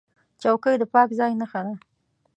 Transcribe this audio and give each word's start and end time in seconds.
چوکۍ 0.41 0.75
د 0.81 0.83
پاک 0.93 1.09
ځای 1.19 1.31
نښه 1.39 1.61
ده. 1.65 1.73